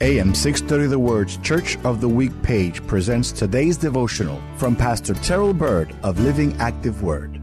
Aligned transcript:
AM 0.00 0.32
630 0.32 0.90
The 0.90 0.96
Word's 0.96 1.38
Church 1.38 1.76
of 1.78 2.00
the 2.00 2.08
Week 2.08 2.30
page 2.44 2.86
presents 2.86 3.32
today's 3.32 3.76
devotional 3.76 4.40
from 4.56 4.76
Pastor 4.76 5.12
Terrell 5.12 5.52
Byrd 5.52 5.92
of 6.04 6.20
Living 6.20 6.56
Active 6.60 7.02
Word. 7.02 7.42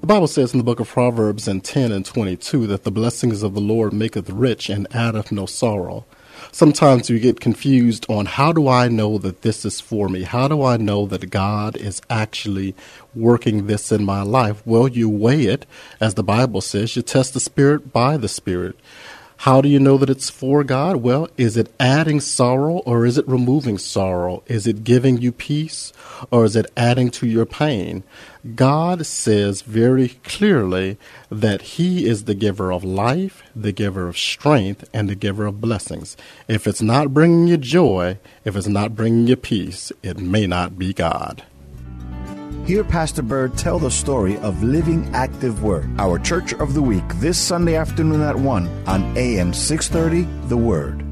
The 0.00 0.06
Bible 0.06 0.26
says 0.26 0.54
in 0.54 0.58
the 0.58 0.64
book 0.64 0.80
of 0.80 0.88
Proverbs 0.88 1.46
in 1.46 1.60
10 1.60 1.92
and 1.92 2.06
22 2.06 2.66
that 2.68 2.84
the 2.84 2.90
blessings 2.90 3.42
of 3.42 3.52
the 3.52 3.60
Lord 3.60 3.92
maketh 3.92 4.30
rich 4.30 4.70
and 4.70 4.86
addeth 4.94 5.30
no 5.30 5.44
sorrow. 5.44 6.06
Sometimes 6.52 7.10
we 7.10 7.20
get 7.20 7.38
confused 7.38 8.06
on 8.08 8.24
how 8.24 8.50
do 8.50 8.66
I 8.66 8.88
know 8.88 9.18
that 9.18 9.42
this 9.42 9.66
is 9.66 9.78
for 9.78 10.08
me? 10.08 10.22
How 10.22 10.48
do 10.48 10.62
I 10.62 10.78
know 10.78 11.04
that 11.04 11.28
God 11.28 11.76
is 11.76 12.00
actually 12.08 12.74
working 13.14 13.66
this 13.66 13.92
in 13.92 14.06
my 14.06 14.22
life? 14.22 14.62
Well, 14.64 14.88
you 14.88 15.10
weigh 15.10 15.42
it, 15.42 15.66
as 16.00 16.14
the 16.14 16.24
Bible 16.24 16.62
says, 16.62 16.96
you 16.96 17.02
test 17.02 17.34
the 17.34 17.40
Spirit 17.40 17.92
by 17.92 18.16
the 18.16 18.26
Spirit. 18.26 18.76
How 19.44 19.62
do 19.62 19.70
you 19.70 19.80
know 19.80 19.96
that 19.96 20.10
it's 20.10 20.28
for 20.28 20.62
God? 20.62 20.96
Well, 20.96 21.26
is 21.38 21.56
it 21.56 21.72
adding 21.80 22.20
sorrow 22.20 22.80
or 22.84 23.06
is 23.06 23.16
it 23.16 23.26
removing 23.26 23.78
sorrow? 23.78 24.42
Is 24.48 24.66
it 24.66 24.84
giving 24.84 25.16
you 25.16 25.32
peace 25.32 25.94
or 26.30 26.44
is 26.44 26.56
it 26.56 26.70
adding 26.76 27.10
to 27.12 27.26
your 27.26 27.46
pain? 27.46 28.04
God 28.54 29.06
says 29.06 29.62
very 29.62 30.08
clearly 30.24 30.98
that 31.30 31.62
He 31.62 32.06
is 32.06 32.24
the 32.24 32.34
giver 32.34 32.70
of 32.70 32.84
life, 32.84 33.42
the 33.56 33.72
giver 33.72 34.08
of 34.08 34.18
strength, 34.18 34.86
and 34.92 35.08
the 35.08 35.14
giver 35.14 35.46
of 35.46 35.58
blessings. 35.58 36.18
If 36.46 36.66
it's 36.66 36.82
not 36.82 37.14
bringing 37.14 37.48
you 37.48 37.56
joy, 37.56 38.18
if 38.44 38.56
it's 38.56 38.68
not 38.68 38.94
bringing 38.94 39.26
you 39.26 39.36
peace, 39.36 39.90
it 40.02 40.18
may 40.18 40.46
not 40.46 40.78
be 40.78 40.92
God. 40.92 41.44
Hear 42.70 42.84
Pastor 42.84 43.22
Byrd 43.22 43.58
tell 43.58 43.80
the 43.80 43.90
story 43.90 44.38
of 44.38 44.62
Living 44.62 45.12
Active 45.12 45.64
Word, 45.64 45.90
our 45.98 46.20
Church 46.20 46.54
of 46.54 46.72
the 46.72 46.80
Week, 46.80 47.02
this 47.16 47.36
Sunday 47.36 47.74
afternoon 47.74 48.20
at 48.20 48.36
1 48.36 48.86
on 48.86 49.18
AM 49.18 49.52
630 49.52 50.46
The 50.46 50.56
Word. 50.56 51.04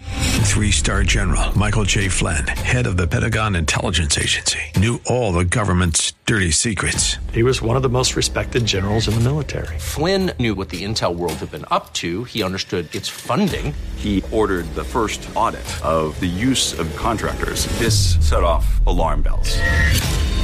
Three 0.00 0.70
star 0.70 1.02
general 1.02 1.56
Michael 1.56 1.84
J. 1.84 2.08
Flynn, 2.08 2.46
head 2.46 2.86
of 2.86 2.96
the 2.96 3.06
Pentagon 3.06 3.56
Intelligence 3.56 4.16
Agency, 4.16 4.60
knew 4.78 4.98
all 5.04 5.34
the 5.34 5.44
government's 5.44 6.14
dirty 6.24 6.50
secrets. 6.50 7.18
He 7.34 7.42
was 7.42 7.60
one 7.60 7.76
of 7.76 7.82
the 7.82 7.90
most 7.90 8.16
respected 8.16 8.64
generals 8.64 9.06
in 9.06 9.12
the 9.12 9.20
military. 9.20 9.78
Flynn 9.78 10.32
knew 10.40 10.54
what 10.54 10.70
the 10.70 10.82
intel 10.82 11.14
world 11.14 11.34
had 11.34 11.50
been 11.50 11.66
up 11.70 11.92
to. 11.94 12.24
He 12.24 12.42
understood 12.42 12.92
its 12.94 13.08
funding. 13.08 13.74
He 13.96 14.24
ordered 14.32 14.64
the 14.74 14.82
first 14.82 15.28
audit 15.34 15.68
of 15.84 16.18
the 16.20 16.26
use 16.26 16.72
of 16.78 16.90
contractors. 16.96 17.66
This 17.78 18.16
set 18.26 18.42
off 18.42 18.84
alarm 18.86 19.20
bells. 19.20 19.54